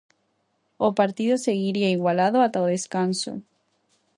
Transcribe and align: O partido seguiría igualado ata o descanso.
O 0.87 0.89
partido 0.99 1.35
seguiría 1.47 1.93
igualado 1.97 2.37
ata 2.41 2.63
o 2.65 2.71
descanso. 2.75 3.31